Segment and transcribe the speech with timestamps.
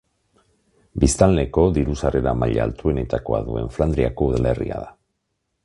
[1.03, 4.93] Biztanleko diru sarrera maila altuenetakoa duen Flandriako udalerria da.